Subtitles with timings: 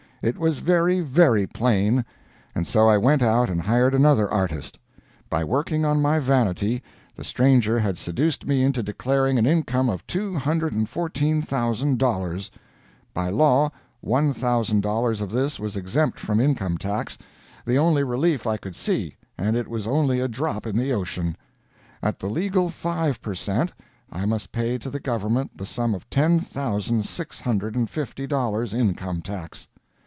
[0.23, 2.05] It was very, very plain;
[2.53, 4.77] and so I went out and hired another artist.
[5.31, 6.83] By working on my vanity,
[7.15, 11.97] the stranger had seduced me into declaring an income of two hundred and fourteen thousand
[11.97, 12.51] dollars.
[13.15, 17.17] By law, one thousand dollars of this was exempt from income tax
[17.65, 21.35] the only relief I could see, and it was only a drop in the ocean.
[22.03, 23.73] At the legal five per cent.,
[24.11, 28.27] I must pay to the government the sum of ten thousand six hundred and fifty
[28.27, 29.67] dollars, income tax!